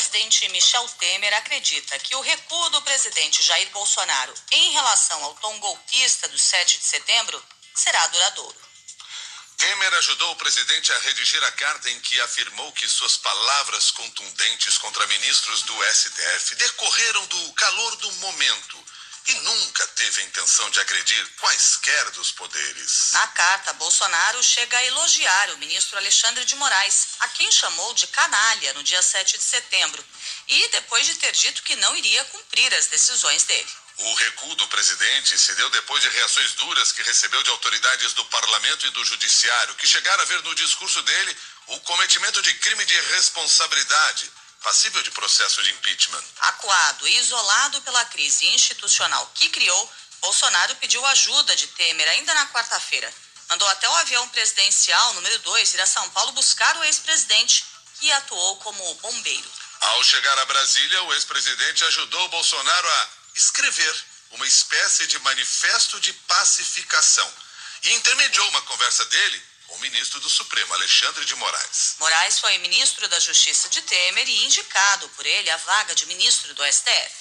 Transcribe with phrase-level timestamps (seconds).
[0.00, 5.60] ex-presidente Michel Temer acredita que o recuo do presidente Jair Bolsonaro em relação ao tom
[5.60, 8.56] golpista do 7 de setembro será duradouro.
[9.58, 14.78] Temer ajudou o presidente a redigir a carta em que afirmou que suas palavras contundentes
[14.78, 18.84] contra ministros do STF decorreram do calor do momento
[19.28, 23.10] e nunca teve a intenção de agredir quaisquer dos poderes.
[23.12, 28.06] Na carta, Bolsonaro chega a elogiar o ministro Alexandre de Moraes, a quem chamou de
[28.08, 30.04] canalha no dia 7 de setembro,
[30.48, 33.68] e depois de ter dito que não iria cumprir as decisões dele.
[33.98, 38.24] O recuo do presidente se deu depois de reações duras que recebeu de autoridades do
[38.26, 42.84] parlamento e do judiciário, que chegaram a ver no discurso dele o cometimento de crime
[42.86, 46.24] de responsabilidade passível de processo de impeachment.
[46.40, 52.46] Acuado e isolado pela crise institucional que criou, Bolsonaro pediu ajuda de Temer ainda na
[52.48, 53.12] quarta-feira.
[53.48, 57.64] Mandou até o avião presidencial número 2 ir a São Paulo buscar o ex-presidente,
[57.98, 59.50] que atuou como bombeiro.
[59.80, 66.12] Ao chegar a Brasília, o ex-presidente ajudou Bolsonaro a escrever uma espécie de manifesto de
[66.12, 67.30] pacificação
[67.82, 71.96] e intermediou uma conversa dele o ministro do Supremo, Alexandre de Moraes.
[71.98, 76.52] Moraes foi ministro da Justiça de Temer e indicado por ele a vaga de ministro
[76.54, 77.12] do STF.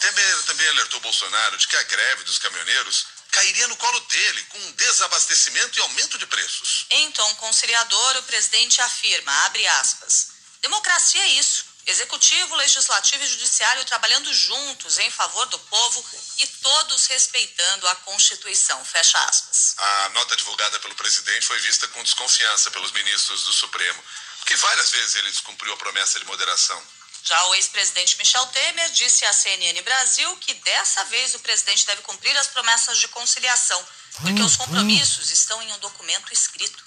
[0.00, 4.72] Temer também alertou Bolsonaro de que a greve dos caminhoneiros cairia no colo dele com
[4.72, 6.86] desabastecimento e aumento de preços.
[6.90, 13.84] Em tom conciliador, o presidente afirma, abre aspas, democracia é isso Executivo, Legislativo e Judiciário
[13.84, 16.04] trabalhando juntos em favor do povo
[16.38, 18.84] e todos respeitando a Constituição.
[18.84, 19.74] Fecha aspas.
[19.78, 24.02] A nota divulgada pelo presidente foi vista com desconfiança pelos ministros do Supremo,
[24.38, 26.82] porque várias vezes ele descumpriu a promessa de moderação.
[27.22, 32.02] Já o ex-presidente Michel Temer disse à CNN Brasil que dessa vez o presidente deve
[32.02, 33.86] cumprir as promessas de conciliação,
[34.22, 36.82] porque os compromissos estão em um documento escrito.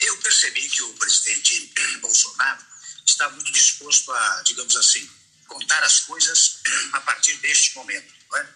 [0.00, 2.64] Eu percebi que o presidente Bolsonaro
[3.10, 5.08] está muito disposto a, digamos assim,
[5.46, 6.60] contar as coisas
[6.92, 8.14] a partir deste momento.
[8.34, 8.46] É?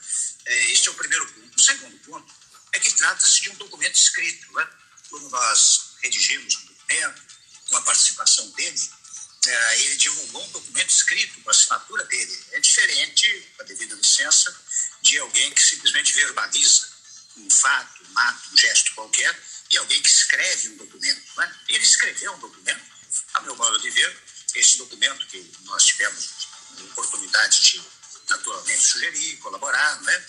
[0.46, 1.56] É, este é o primeiro ponto.
[1.56, 2.34] O segundo ponto
[2.72, 4.60] é que trata-se de um documento escrito.
[4.60, 4.68] É?
[5.08, 7.22] Quando nós redigimos um documento,
[7.68, 8.90] com a participação dele,
[9.46, 12.44] é, ele divulgou um documento escrito com a assinatura dele.
[12.52, 14.54] É diferente, com a devida licença,
[15.00, 16.92] de alguém que simplesmente verbaliza
[17.38, 21.40] um fato, um ato, um gesto qualquer, e alguém que escreve um documento.
[21.40, 21.54] É?
[21.70, 22.84] Ele escreveu um documento,
[23.34, 24.22] a meu modo de ver,
[24.54, 26.48] esse documento que nós tivemos
[26.80, 27.82] oportunidade de,
[28.28, 30.26] naturalmente, sugerir, colaborar, né?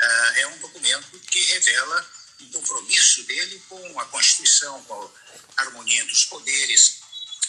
[0.00, 2.10] Ah, é um documento que revela
[2.40, 5.14] um compromisso dele com a Constituição, com
[5.56, 7.00] a harmonia dos poderes,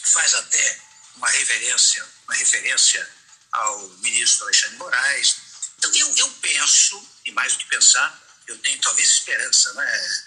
[0.02, 0.80] faz até
[1.16, 3.08] uma reverência, uma referência
[3.52, 5.36] ao ministro Alexandre Moraes.
[5.78, 10.24] Então, eu, eu penso, e mais do que pensar, eu tenho talvez esperança, né,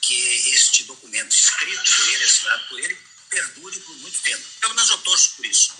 [0.00, 2.98] que este documento escrito por ele, assinado por ele,
[3.32, 4.44] perdure por muito tempo.
[4.60, 5.72] Pelo menos eu torço por isso.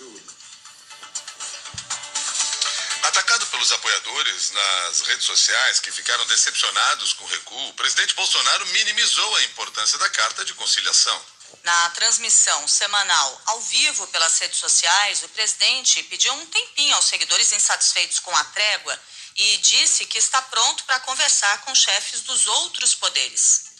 [3.03, 8.65] Atacado pelos apoiadores nas redes sociais que ficaram decepcionados com o recuo, o presidente Bolsonaro
[8.67, 11.25] minimizou a importância da carta de conciliação.
[11.63, 17.51] Na transmissão semanal ao vivo pelas redes sociais, o presidente pediu um tempinho aos seguidores
[17.51, 18.99] insatisfeitos com a trégua
[19.35, 23.73] e disse que está pronto para conversar com chefes dos outros poderes.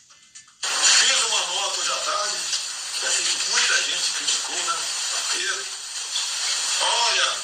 [0.61, 2.22] Fiz uma nota hoje à tarde
[3.01, 4.77] já sei que muita gente criticou, né?
[5.11, 5.49] Porque,
[6.81, 7.37] olha,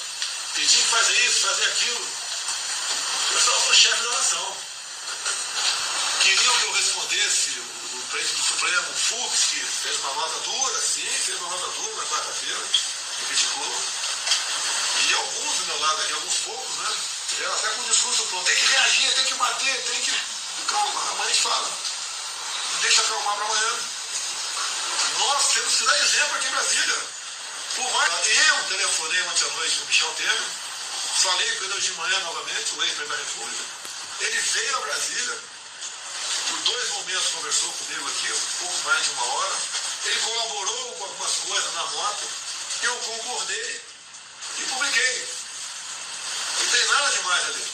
[0.56, 2.08] pedindo fazer isso, fazer aquilo.
[3.32, 4.58] Eu só sou chefe da nação.
[6.22, 10.82] Queriam que eu respondesse o presidente do Supremo, o Fux, que fez uma nota dura,
[10.82, 13.84] sim, fez uma nota dura na quarta-feira, me criticou.
[15.08, 16.96] E alguns do meu lado aqui, alguns poucos, né?
[17.38, 18.46] Vieram até com o discurso pronto.
[18.46, 20.12] Tem que reagir, tem que bater, tem que.
[20.68, 21.72] Calma, amanhã a gente fala.
[22.81, 23.99] Deixa acalmar para amanhã.
[25.19, 26.97] Nós temos que dar exemplo aqui em Brasília.
[27.75, 30.44] Por mais eu telefonei ontem à noite com o Michel Temer,
[31.22, 33.63] falei com ele hoje de manhã novamente, o ex-presidente da República.
[34.22, 35.40] Ele veio a Brasília,
[36.47, 39.56] por dois momentos conversou comigo aqui, um pouco mais de uma hora.
[40.06, 42.25] Ele colaborou com algumas coisas na nota,
[42.83, 43.81] eu concordei
[44.57, 45.27] e publiquei.
[46.60, 47.68] Não tem nada demais ali.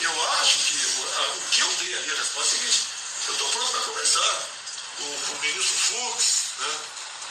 [0.00, 2.82] Eu acho que o, que eu dei ali a resposta é a seguinte,
[3.26, 4.48] eu estou pronto para conversar
[4.96, 6.80] com o ministro Fux, né?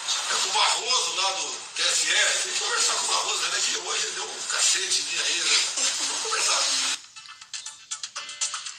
[0.07, 2.07] É com o Barroso lá do TSE,
[2.44, 3.62] tem que conversar com o Barroso, né?
[3.62, 5.63] Que hoje ele deu um cacete em mim aí, né?
[5.75, 6.97] Vamos conversar.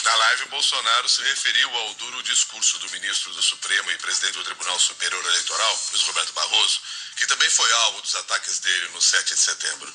[0.05, 4.45] Na live, Bolsonaro se referiu ao duro discurso do ministro do Supremo e presidente do
[4.45, 6.81] Tribunal Superior Eleitoral, Luiz Roberto Barroso,
[7.17, 9.95] que também foi alvo dos ataques dele no 7 de setembro.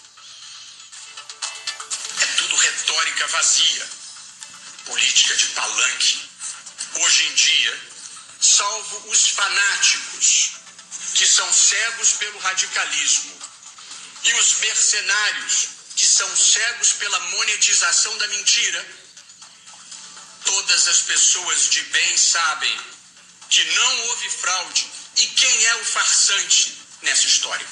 [2.22, 3.90] É tudo retórica vazia,
[4.86, 6.30] política de palanque.
[6.96, 7.93] Hoje em dia,
[8.44, 10.52] salvo os fanáticos,
[11.16, 13.42] que são cegos pelo radicalismo.
[14.26, 15.68] e os mercenários
[15.98, 18.88] que são cegos pela monetização da mentira,
[20.46, 22.80] todas as pessoas de bem sabem
[23.50, 27.68] que não houve fraude e quem é o farsante nessa história.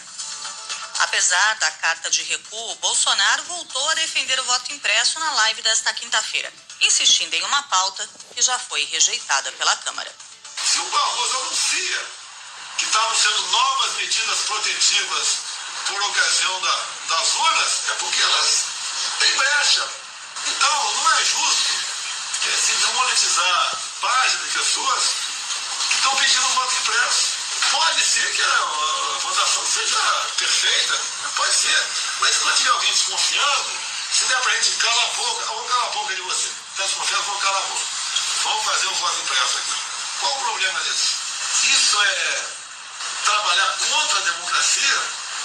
[1.00, 5.94] Apesar da carta de recuo, Bolsonaro voltou a defender o voto impresso na live desta
[5.94, 6.51] quinta-feira,
[6.81, 10.13] insistindo em uma pauta que já foi rejeitada pela Câmara.
[10.71, 12.06] Se o Barroso anuncia
[12.77, 15.27] que estavam sendo novas medidas protetivas
[15.85, 18.63] por ocasião da, das urnas, é porque elas
[19.19, 19.85] têm brecha.
[20.47, 21.73] Então, não é justo
[22.47, 25.03] é, se desmonetizar páginas de pessoas
[25.89, 27.25] que estão pedindo voto impresso.
[27.71, 29.97] Pode ser que a, a, votação seja
[30.38, 31.01] perfeita,
[31.35, 31.88] pode ser.
[32.21, 33.71] Mas quando tiver alguém desconfiando,
[34.13, 36.47] se der pra gente calar a boca, vamos calar a boca de você.
[36.71, 37.85] Está desconfiando, vamos calar a boca.
[38.44, 39.81] Vamos fazer o voto impresso aqui.
[40.21, 41.18] Qual o problema disso?
[41.73, 42.50] Isso é
[43.25, 45.01] trabalhar contra a democracia?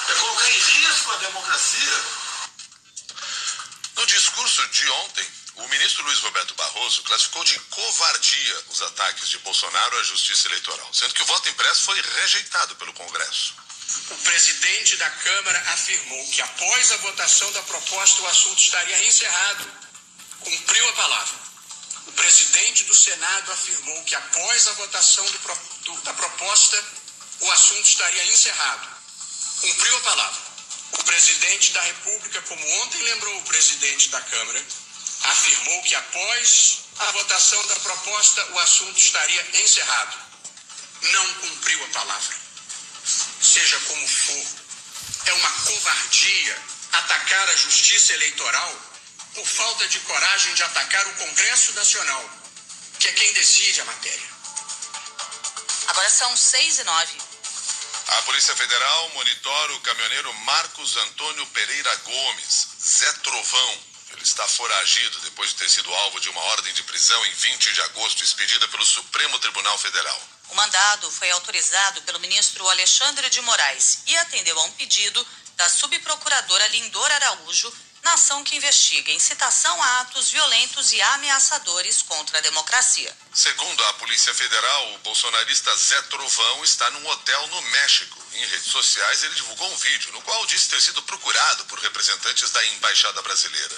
[0.09, 2.05] É colocar em risco a democracia?
[3.97, 5.27] No discurso de ontem,
[5.57, 10.93] o ministro Luiz Roberto Barroso classificou de covardia os ataques de Bolsonaro à justiça eleitoral,
[10.93, 13.55] sendo que o voto impresso foi rejeitado pelo Congresso.
[14.11, 19.73] O presidente da Câmara afirmou que após a votação da proposta o assunto estaria encerrado.
[20.41, 21.46] Cumpriu a palavra.
[22.77, 25.39] Presidente do Senado afirmou que após a votação do,
[25.85, 26.85] do, da proposta
[27.41, 28.89] o assunto estaria encerrado.
[29.63, 30.43] Cumpriu a palavra.
[30.93, 34.63] O presidente da República, como ontem lembrou o presidente da Câmara,
[35.23, 40.17] afirmou que após a votação da proposta o assunto estaria encerrado.
[41.01, 42.37] Não cumpriu a palavra.
[43.41, 44.47] Seja como for,
[45.27, 46.63] é uma covardia
[46.93, 48.81] atacar a justiça eleitoral
[49.35, 52.46] por falta de coragem de atacar o Congresso Nacional,
[52.99, 54.29] que é quem decide a matéria.
[55.89, 57.19] Agora são seis e nove.
[58.09, 63.79] A Polícia Federal monitora o caminhoneiro Marcos Antônio Pereira Gomes, Zé Trovão,
[64.13, 67.73] ele está foragido depois de ter sido alvo de uma ordem de prisão em 20
[67.73, 70.23] de agosto, expedida pelo Supremo Tribunal Federal.
[70.49, 75.27] O mandado foi autorizado pelo ministro Alexandre de Moraes e atendeu a um pedido
[75.57, 77.73] da subprocuradora Lindor Araújo
[78.07, 83.13] na ação que investiga incitação a atos violentos e ameaçadores contra a democracia.
[83.35, 88.23] Segundo a Polícia Federal, o bolsonarista Zé Trovão está num hotel no México.
[88.35, 92.49] Em redes sociais, ele divulgou um vídeo no qual disse ter sido procurado por representantes
[92.53, 93.77] da Embaixada Brasileira.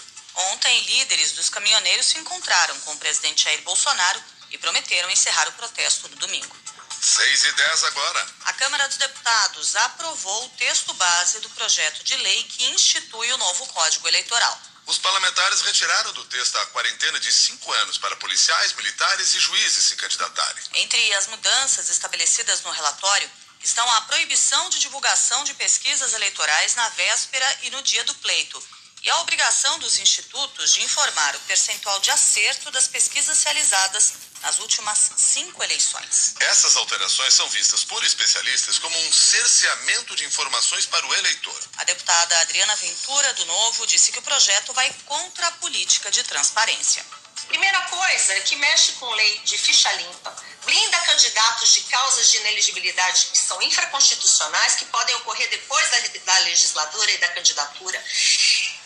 [0.53, 5.53] Ontem, líderes dos caminhoneiros se encontraram com o presidente Jair Bolsonaro e prometeram encerrar o
[5.53, 6.55] protesto no domingo.
[7.01, 8.27] 6 e 10 agora.
[8.47, 13.39] A Câmara dos Deputados aprovou o texto base do projeto de lei que institui o
[13.39, 14.61] novo Código Eleitoral.
[14.87, 19.85] Os parlamentares retiraram do texto a quarentena de cinco anos para policiais, militares e juízes
[19.85, 20.65] se candidatarem.
[20.75, 23.31] Entre as mudanças estabelecidas no relatório
[23.63, 28.63] estão a proibição de divulgação de pesquisas eleitorais na véspera e no dia do pleito
[29.03, 34.13] e a obrigação dos institutos de informar o percentual de acerto das pesquisas realizadas
[34.43, 36.35] nas últimas cinco eleições.
[36.41, 41.61] Essas alterações são vistas por especialistas como um cerceamento de informações para o eleitor.
[41.79, 46.23] A deputada Adriana Ventura, do Novo, disse que o projeto vai contra a política de
[46.25, 47.05] transparência.
[47.47, 50.37] Primeira coisa que mexe com lei de ficha limpa,
[50.67, 56.39] blinda candidatos de causas de ineligibilidade que são infraconstitucionais, que podem ocorrer depois da, da
[56.41, 58.05] legislatura e da candidatura.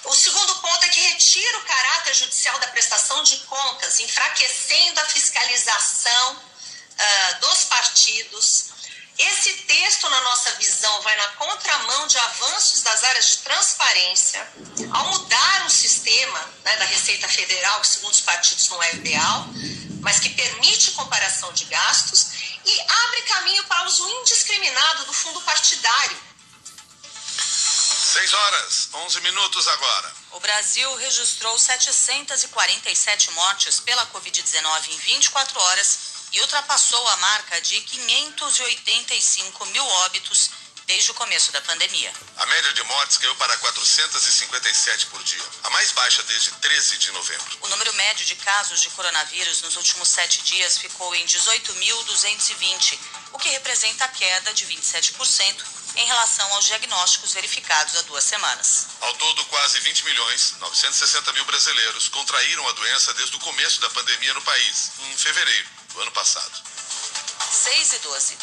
[0.05, 5.05] O segundo ponto é que retira o caráter judicial da prestação de contas, enfraquecendo a
[5.05, 8.73] fiscalização uh, dos partidos.
[9.17, 14.53] Esse texto, na nossa visão, vai na contramão de avanços das áreas de transparência,
[14.93, 19.47] ao mudar o sistema né, da Receita Federal, que segundo os partidos não é ideal,
[20.01, 22.27] mas que permite comparação de gastos
[22.65, 26.32] e abre caminho para uso indiscriminado do fundo partidário
[28.13, 30.13] 6 horas, 11 minutos agora.
[30.33, 35.99] O Brasil registrou 747 mortes pela Covid-19 em 24 horas
[36.31, 40.51] e ultrapassou a marca de 585 mil óbitos
[40.93, 42.13] desde o começo da pandemia.
[42.37, 47.11] A média de mortes caiu para 457 por dia, a mais baixa desde 13 de
[47.13, 47.59] novembro.
[47.63, 52.99] O número médio de casos de coronavírus nos últimos sete dias ficou em 18.220,
[53.33, 55.65] o que representa a queda de 27%
[55.97, 58.89] em relação aos diagnósticos verificados há duas semanas.
[59.01, 63.89] Ao todo, quase 20 milhões 960 mil brasileiros contraíram a doença desde o começo da
[63.89, 66.53] pandemia no país, em fevereiro do ano passado.
[67.51, 68.37] 6 e 12.